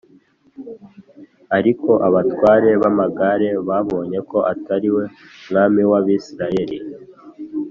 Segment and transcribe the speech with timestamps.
[1.57, 5.05] ariko abatware b’amagare babonye ko atari we
[5.47, 6.77] mwami w’Abisirayeli